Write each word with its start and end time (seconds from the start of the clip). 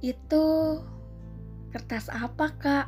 Itu 0.00 0.80
kertas 1.70 2.08
apa, 2.08 2.46
Kak? 2.56 2.86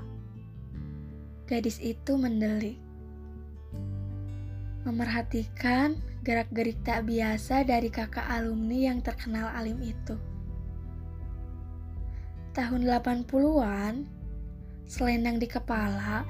Gadis 1.45 1.77
itu 1.84 2.16
mendelik. 2.16 2.80
Memerhatikan 4.89 6.00
gerak-gerik 6.25 6.80
tak 6.80 7.05
biasa 7.05 7.68
dari 7.68 7.93
kakak 7.93 8.25
alumni 8.30 8.89
yang 8.89 8.98
terkenal 9.05 9.52
alim 9.52 9.77
itu. 9.84 10.16
Tahun 12.56 12.80
80-an, 12.80 14.09
selendang 14.88 15.36
di 15.36 15.48
kepala 15.50 16.24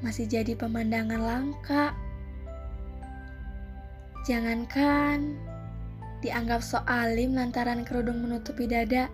masih 0.00 0.30
jadi 0.30 0.54
pemandangan 0.54 1.20
langka. 1.20 1.90
Jangankan 4.28 5.49
dianggap 6.20 6.60
so 6.60 6.80
alim 6.84 7.36
lantaran 7.36 7.84
kerudung 7.84 8.20
menutupi 8.20 8.68
dada, 8.68 9.08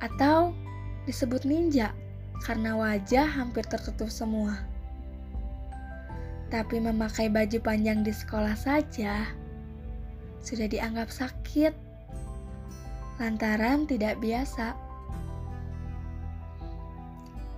atau 0.00 0.56
disebut 1.04 1.44
ninja 1.44 1.92
karena 2.44 2.76
wajah 2.76 3.28
hampir 3.28 3.64
tertutup 3.68 4.08
semua. 4.08 4.56
Tapi 6.50 6.82
memakai 6.82 7.30
baju 7.30 7.62
panjang 7.62 8.02
di 8.02 8.10
sekolah 8.10 8.58
saja 8.58 9.28
sudah 10.40 10.66
dianggap 10.66 11.12
sakit 11.12 11.72
lantaran 13.20 13.84
tidak 13.84 14.16
biasa. 14.18 14.72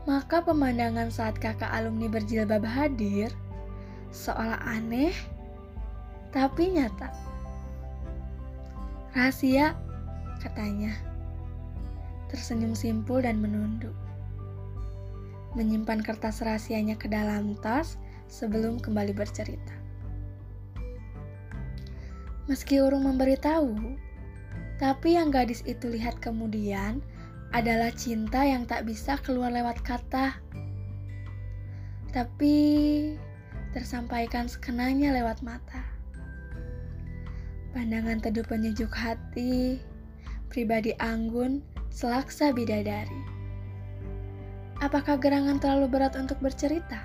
Maka 0.02 0.42
pemandangan 0.42 1.14
saat 1.14 1.38
kakak 1.38 1.70
alumni 1.70 2.10
berjilbab 2.10 2.66
hadir 2.66 3.30
seolah 4.10 4.58
aneh 4.66 5.14
tapi 6.34 6.74
nyata. 6.74 7.31
Rahasia, 9.12 9.76
katanya 10.40 10.96
tersenyum 12.32 12.72
simpul 12.72 13.20
dan 13.20 13.44
menunduk. 13.44 13.92
Menyimpan 15.52 16.00
kertas 16.00 16.40
rahasianya 16.40 16.96
ke 16.96 17.12
dalam 17.12 17.52
tas 17.60 18.00
sebelum 18.32 18.80
kembali 18.80 19.12
bercerita. 19.12 19.76
Meski 22.48 22.80
urung 22.80 23.04
memberitahu, 23.04 23.76
tapi 24.80 25.20
yang 25.20 25.28
gadis 25.28 25.60
itu 25.68 25.92
lihat 25.92 26.16
kemudian 26.24 27.04
adalah 27.52 27.92
cinta 27.92 28.48
yang 28.48 28.64
tak 28.64 28.88
bisa 28.88 29.20
keluar 29.20 29.52
lewat 29.52 29.84
kata. 29.84 30.40
Tapi 32.16 32.56
tersampaikan 33.76 34.48
sekenanya 34.48 35.12
lewat 35.12 35.44
mata. 35.44 35.91
Pandangan 37.72 38.20
teduh 38.20 38.44
penyejuk 38.44 38.92
hati, 38.92 39.80
pribadi 40.52 40.92
anggun 41.00 41.64
selaksa 41.88 42.52
bidadari. 42.52 43.24
Apakah 44.84 45.16
gerangan 45.16 45.56
terlalu 45.56 45.88
berat 45.88 46.12
untuk 46.20 46.36
bercerita? 46.44 47.00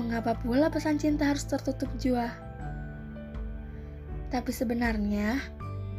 Mengapa 0.00 0.32
pula 0.32 0.72
pesan 0.72 0.96
cinta 0.96 1.28
harus 1.28 1.44
tertutup 1.44 1.92
jua? 2.00 2.32
Tapi 4.32 4.48
sebenarnya, 4.48 5.36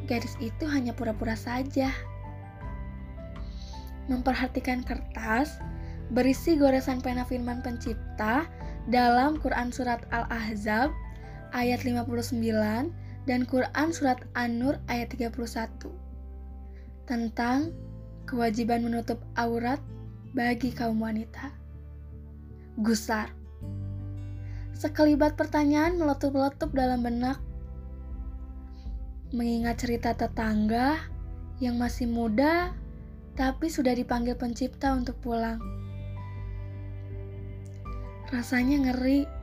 gadis 0.09 0.33
itu 0.41 0.65
hanya 0.65 0.97
pura-pura 0.97 1.37
saja. 1.37 1.93
Memperhatikan 4.09 4.81
kertas 4.81 5.61
berisi 6.09 6.57
goresan 6.57 6.97
pena 6.97 7.29
firman 7.29 7.61
pencipta 7.61 8.49
dalam 8.89 9.37
Quran 9.37 9.69
Surat 9.69 10.01
Al-Ahzab 10.09 10.89
ayat 11.51 11.83
59 11.83 12.31
dan 13.29 13.45
Quran 13.45 13.89
Surat 13.93 14.19
An-Nur 14.33 14.81
ayat 14.89 15.13
31 15.13 15.31
tentang 17.05 17.75
kewajiban 18.25 18.87
menutup 18.87 19.19
aurat 19.35 19.83
bagi 20.31 20.71
kaum 20.71 21.03
wanita. 21.03 21.51
Gusar. 22.79 23.35
Sekelibat 24.71 25.35
pertanyaan 25.35 25.99
meletup-letup 25.99 26.71
dalam 26.73 27.03
benak. 27.03 27.37
Mengingat 29.35 29.83
cerita 29.83 30.15
tetangga 30.15 30.97
yang 31.61 31.77
masih 31.77 32.09
muda 32.09 32.73
tapi 33.35 33.71
sudah 33.71 33.95
dipanggil 33.95 34.35
pencipta 34.35 34.91
untuk 34.91 35.19
pulang. 35.23 35.59
Rasanya 38.31 38.87
ngeri 38.87 39.40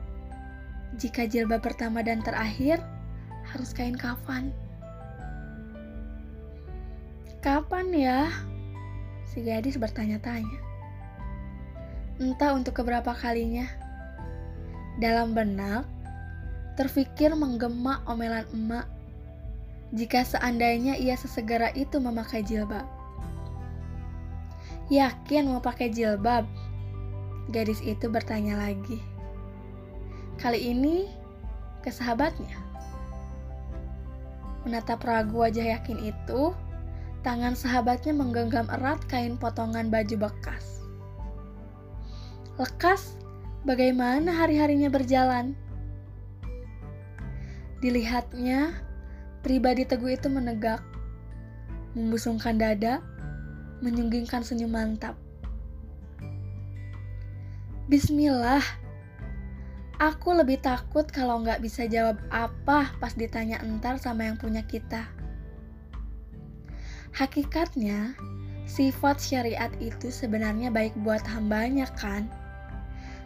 jika 0.97 1.29
jilbab 1.29 1.61
pertama 1.61 2.01
dan 2.01 2.25
terakhir 2.25 2.81
harus 3.53 3.69
kain 3.75 3.93
kafan. 3.93 4.49
Kapan 7.45 7.93
ya? 7.93 8.19
Si 9.29 9.45
gadis 9.45 9.77
bertanya-tanya. 9.77 10.59
Entah 12.17 12.51
untuk 12.57 12.81
keberapa 12.81 13.13
kalinya. 13.13 13.69
Dalam 14.99 15.31
benak, 15.31 15.87
terfikir 16.75 17.31
menggema 17.37 18.03
omelan 18.09 18.43
emak 18.51 18.89
jika 19.95 20.21
seandainya 20.21 20.99
ia 20.99 21.17
sesegera 21.17 21.73
itu 21.73 21.97
memakai 21.97 22.45
jilbab. 22.45 22.85
Yakin 24.89 25.49
mau 25.49 25.61
pakai 25.61 25.89
jilbab? 25.89 26.45
Gadis 27.49 27.81
itu 27.81 28.05
bertanya 28.09 28.57
lagi. 28.57 29.18
Kali 30.39 30.71
ini 30.71 31.05
ke 31.83 31.91
sahabatnya. 31.91 32.55
Menatap 34.63 35.03
ragu 35.03 35.43
wajah 35.43 35.75
yakin 35.75 35.99
itu, 36.11 36.55
Tangan 37.19 37.51
sahabatnya 37.51 38.15
menggenggam 38.15 38.71
erat 38.71 39.03
kain 39.11 39.35
potongan 39.35 39.91
baju 39.91 40.31
bekas. 40.31 40.87
Lekas, 42.55 43.19
bagaimana 43.67 44.31
hari-harinya 44.31 44.87
berjalan? 44.87 45.51
Dilihatnya, 47.83 48.71
pribadi 49.43 49.83
teguh 49.83 50.15
itu 50.15 50.31
menegak, 50.31 50.79
membusungkan 51.91 52.55
dada, 52.55 53.03
menyunggingkan 53.83 54.39
senyum 54.39 54.71
mantap. 54.71 55.19
Bismillah, 57.91 58.63
aku 59.99 60.31
lebih 60.31 60.63
takut 60.63 61.03
kalau 61.11 61.43
nggak 61.43 61.59
bisa 61.59 61.83
jawab 61.83 62.15
apa 62.31 62.87
pas 63.03 63.13
ditanya 63.13 63.59
entar 63.59 63.99
sama 63.99 64.31
yang 64.31 64.39
punya 64.39 64.63
kita. 64.63 65.03
Hakikatnya, 67.11 68.15
sifat 68.63 69.19
syariat 69.19 69.69
itu 69.83 70.07
sebenarnya 70.07 70.71
baik 70.71 70.95
buat 71.03 71.19
hambanya 71.27 71.91
kan? 71.99 72.31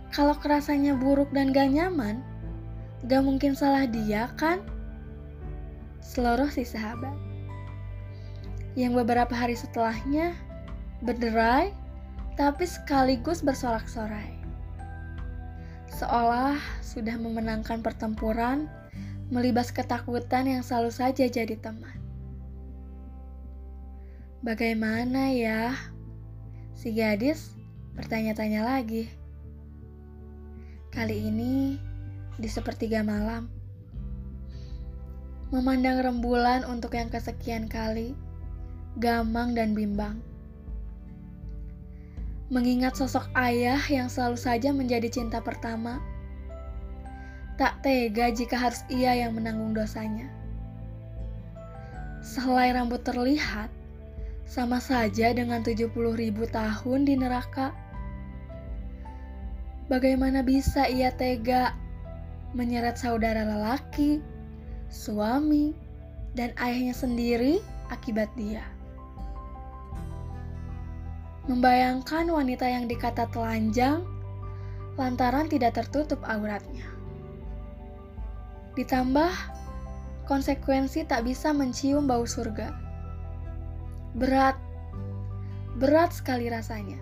Kalau 0.10 0.34
kerasanya 0.38 0.98
buruk 0.98 1.30
dan 1.34 1.54
gak 1.54 1.74
nyaman, 1.74 2.22
gak 3.06 3.22
mungkin 3.22 3.54
salah 3.54 3.86
dia 3.86 4.30
kan? 4.38 4.62
Seluruh 6.02 6.50
si 6.50 6.66
sahabat. 6.66 7.14
Yang 8.74 9.04
beberapa 9.06 9.34
hari 9.34 9.54
setelahnya 9.54 10.34
berderai, 11.06 11.74
tapi 12.38 12.66
sekaligus 12.66 13.46
bersorak-sorai. 13.46 14.43
Seolah 15.94 16.58
sudah 16.82 17.22
memenangkan 17.22 17.86
pertempuran, 17.86 18.66
melibas 19.30 19.70
ketakutan 19.70 20.50
yang 20.50 20.66
selalu 20.66 20.90
saja 20.90 21.30
jadi 21.30 21.54
teman. 21.54 21.94
Bagaimana 24.42 25.30
ya? 25.30 25.78
Si 26.74 26.92
gadis 26.98 27.54
bertanya-tanya 27.94 28.66
lagi. 28.66 29.06
Kali 30.90 31.30
ini 31.30 31.78
di 32.42 32.50
sepertiga 32.50 33.06
malam. 33.06 33.48
Memandang 35.54 36.02
rembulan 36.02 36.66
untuk 36.66 36.98
yang 36.98 37.14
kesekian 37.14 37.70
kali, 37.70 38.18
gamang 38.98 39.54
dan 39.54 39.78
bimbang. 39.78 40.18
Mengingat 42.54 42.94
sosok 42.94 43.34
ayah 43.34 43.82
yang 43.90 44.14
selalu 44.14 44.38
saja 44.38 44.70
menjadi 44.70 45.10
cinta 45.10 45.42
pertama. 45.42 45.98
Tak 47.58 47.82
tega 47.82 48.30
jika 48.30 48.54
harus 48.62 48.86
ia 48.94 49.26
yang 49.26 49.34
menanggung 49.34 49.74
dosanya. 49.74 50.30
Sehelai 52.22 52.78
rambut 52.78 53.02
terlihat, 53.02 53.74
sama 54.46 54.78
saja 54.78 55.34
dengan 55.34 55.66
70 55.66 55.90
ribu 56.14 56.46
tahun 56.46 57.10
di 57.10 57.18
neraka. 57.18 57.74
Bagaimana 59.90 60.46
bisa 60.46 60.86
ia 60.86 61.10
tega 61.10 61.74
menyeret 62.54 63.02
saudara 63.02 63.50
lelaki, 63.50 64.22
suami, 64.94 65.74
dan 66.38 66.54
ayahnya 66.62 66.94
sendiri 66.94 67.66
akibat 67.90 68.30
dia? 68.38 68.62
Membayangkan 71.44 72.32
wanita 72.32 72.64
yang 72.72 72.88
dikata 72.88 73.28
telanjang 73.28 74.08
lantaran 74.96 75.52
tidak 75.52 75.76
tertutup 75.76 76.24
auratnya. 76.24 76.88
Ditambah 78.80 79.32
konsekuensi 80.24 81.04
tak 81.04 81.28
bisa 81.28 81.52
mencium 81.52 82.08
bau 82.08 82.24
surga. 82.24 82.72
Berat, 84.16 84.56
berat 85.82 86.16
sekali 86.16 86.48
rasanya. 86.48 87.02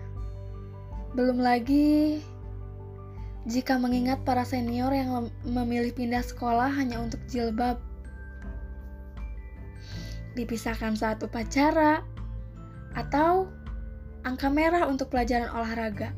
Belum 1.12 1.38
lagi 1.38 2.18
jika 3.46 3.78
mengingat 3.78 4.22
para 4.26 4.42
senior 4.42 4.90
yang 4.90 5.30
memilih 5.46 5.94
pindah 5.94 6.24
sekolah 6.24 6.72
hanya 6.72 6.98
untuk 6.98 7.20
jilbab. 7.30 7.78
Dipisahkan 10.32 10.96
saat 10.96 11.20
upacara, 11.20 12.00
atau 12.96 13.48
angka 14.22 14.46
merah 14.50 14.86
untuk 14.86 15.10
pelajaran 15.10 15.50
olahraga. 15.50 16.14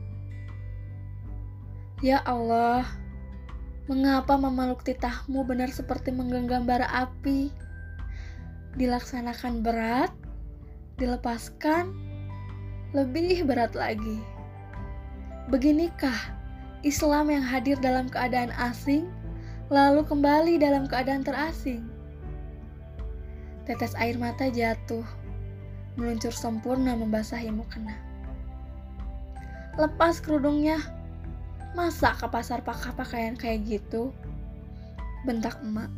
Ya 2.05 2.21
Allah, 2.29 2.85
mengapa 3.89 4.37
memeluk 4.37 4.85
titahmu 4.85 5.45
benar 5.49 5.73
seperti 5.73 6.12
menggenggam 6.12 6.69
bara 6.69 6.85
api? 6.89 7.49
Dilaksanakan 8.77 9.65
berat, 9.65 10.12
dilepaskan 11.01 11.93
lebih 12.93 13.49
berat 13.49 13.73
lagi. 13.73 14.21
Beginikah 15.49 16.17
Islam 16.85 17.33
yang 17.33 17.45
hadir 17.45 17.81
dalam 17.81 18.12
keadaan 18.12 18.53
asing, 18.61 19.09
lalu 19.73 20.05
kembali 20.05 20.61
dalam 20.61 20.85
keadaan 20.85 21.25
terasing? 21.25 21.89
Tetes 23.65 23.97
air 23.97 24.21
mata 24.21 24.53
jatuh, 24.53 25.05
meluncur 25.94 26.35
sempurna 26.35 26.99
membasahi 26.99 27.50
mukena. 27.55 27.94
Lepas 29.75 30.23
kerudungnya, 30.23 30.79
Masa 31.75 32.14
ke 32.14 32.31
pasar 32.31 32.62
pakai 32.62 32.94
pakaian 32.94 33.35
kayak 33.35 33.67
gitu? 33.67 34.14
Bentak 35.26 35.58
emak, 35.58 35.91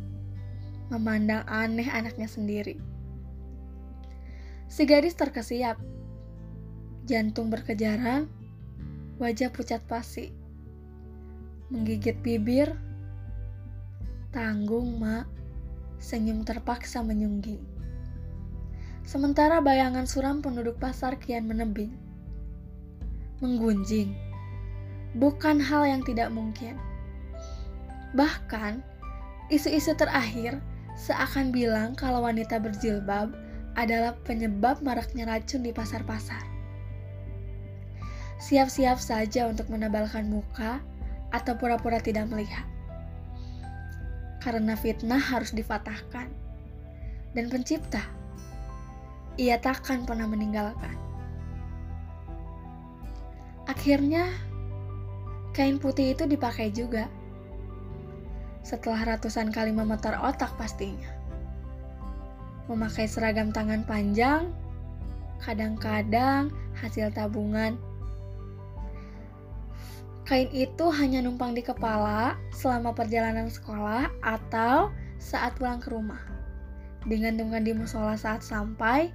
memandang 0.89 1.45
aneh 1.45 1.85
anaknya 1.85 2.25
sendiri. 2.25 2.81
Si 4.65 4.89
gadis 4.89 5.13
terkesiap, 5.13 5.77
jantung 7.05 7.53
berkejaran, 7.53 8.25
wajah 9.21 9.53
pucat 9.53 9.85
pasi, 9.85 10.33
menggigit 11.69 12.17
bibir, 12.25 12.73
tanggung 14.33 14.97
mak, 14.97 15.29
senyum 16.01 16.41
terpaksa 16.41 17.05
menyunggi. 17.05 17.61
Sementara 19.07 19.63
bayangan 19.63 20.03
suram 20.03 20.43
penduduk 20.43 20.83
pasar 20.83 21.15
kian 21.15 21.47
menebing, 21.47 21.95
menggunjing 23.39 24.11
bukan 25.15 25.63
hal 25.63 25.87
yang 25.87 26.03
tidak 26.03 26.27
mungkin. 26.27 26.75
Bahkan, 28.11 28.83
isu-isu 29.47 29.95
terakhir 29.95 30.59
seakan 30.99 31.55
bilang 31.55 31.95
kalau 31.95 32.19
wanita 32.27 32.59
berjilbab 32.59 33.31
adalah 33.79 34.11
penyebab 34.27 34.83
maraknya 34.83 35.23
racun 35.23 35.63
di 35.63 35.71
pasar-pasar. 35.71 36.43
Siap-siap 38.43 38.99
saja 38.99 39.47
untuk 39.47 39.71
menebalkan 39.71 40.27
muka 40.27 40.83
atau 41.31 41.55
pura-pura 41.55 42.03
tidak 42.03 42.27
melihat. 42.27 42.67
Karena 44.43 44.75
fitnah 44.75 45.23
harus 45.23 45.55
difatahkan. 45.55 46.27
Dan 47.31 47.53
pencipta, 47.53 48.16
ia 49.37 49.61
takkan 49.61 50.03
pernah 50.03 50.25
meninggalkan. 50.25 50.97
Akhirnya, 53.69 54.27
Kain 55.57 55.81
putih 55.81 56.13
itu 56.13 56.29
dipakai 56.29 56.69
juga. 56.69 57.09
Setelah 58.61 59.17
ratusan 59.17 59.49
kali 59.49 59.73
memutar 59.73 60.13
otak 60.21 60.53
pastinya. 60.53 61.09
Memakai 62.69 63.09
seragam 63.09 63.49
tangan 63.49 63.81
panjang, 63.81 64.53
kadang-kadang 65.41 66.53
hasil 66.77 67.09
tabungan. 67.09 67.73
Kain 70.29 70.53
itu 70.53 70.93
hanya 70.93 71.25
numpang 71.25 71.57
di 71.57 71.65
kepala 71.65 72.37
selama 72.53 72.93
perjalanan 72.93 73.49
sekolah 73.49 74.13
atau 74.21 74.93
saat 75.17 75.57
pulang 75.57 75.81
ke 75.81 75.89
rumah. 75.89 76.21
Digantungkan 77.09 77.65
di 77.65 77.73
musola 77.73 78.13
saat 78.13 78.45
sampai, 78.45 79.09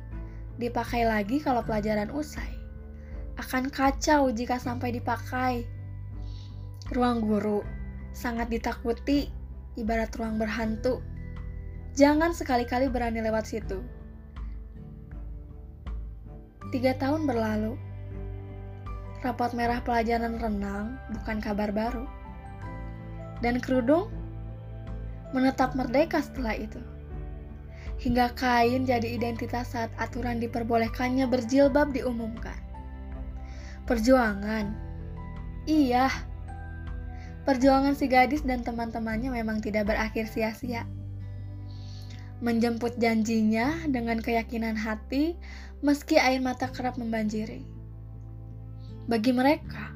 dipakai 0.60 1.06
lagi 1.06 1.40
kalau 1.40 1.64
pelajaran 1.64 2.12
usai. 2.12 2.50
Akan 3.40 3.72
kacau 3.72 4.28
jika 4.32 4.60
sampai 4.60 4.93
dipakai 4.93 5.64
Ruang 6.93 7.25
guru 7.25 7.64
sangat 8.12 8.52
ditakuti, 8.52 9.32
ibarat 9.81 10.12
ruang 10.20 10.37
berhantu. 10.37 11.00
Jangan 11.96 12.37
sekali-kali 12.37 12.93
berani 12.93 13.25
lewat 13.25 13.49
situ. 13.49 13.81
Tiga 16.69 16.93
tahun 17.00 17.25
berlalu. 17.25 17.81
Rapot 19.25 19.56
merah 19.56 19.81
pelajaran 19.81 20.37
renang 20.37 21.00
bukan 21.16 21.40
kabar 21.40 21.72
baru. 21.72 22.04
Dan 23.40 23.56
kerudung 23.64 24.12
menetap 25.32 25.72
merdeka 25.72 26.20
setelah 26.20 26.60
itu. 26.60 26.92
Hingga 28.02 28.34
kain 28.34 28.82
jadi 28.82 29.14
identitas 29.14 29.78
saat 29.78 29.94
aturan 29.94 30.43
diperbolehkannya 30.43 31.31
berjilbab 31.31 31.94
diumumkan. 31.94 32.58
Perjuangan. 33.87 34.75
Iya, 35.70 36.10
perjuangan 37.46 37.94
si 37.94 38.10
gadis 38.10 38.43
dan 38.43 38.66
teman-temannya 38.66 39.31
memang 39.31 39.62
tidak 39.62 39.94
berakhir 39.94 40.26
sia-sia. 40.26 40.82
Menjemput 42.43 42.99
janjinya 42.99 43.87
dengan 43.87 44.19
keyakinan 44.19 44.75
hati, 44.75 45.38
meski 45.78 46.19
air 46.19 46.43
mata 46.43 46.66
kerap 46.75 46.99
membanjiri. 46.99 47.62
Bagi 49.06 49.31
mereka, 49.31 49.94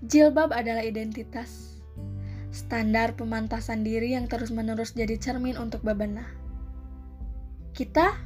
jilbab 0.00 0.56
adalah 0.56 0.80
identitas, 0.80 1.76
standar 2.48 3.12
pemantasan 3.12 3.84
diri 3.84 4.16
yang 4.16 4.24
terus-menerus 4.24 4.96
jadi 4.96 5.20
cermin 5.20 5.60
untuk 5.60 5.84
bebenah. 5.84 6.45
Kita 7.76 8.16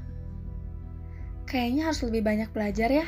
kayaknya 1.51 1.91
harus 1.91 2.07
lebih 2.07 2.23
banyak 2.23 2.55
belajar 2.55 2.87
ya. 2.87 3.07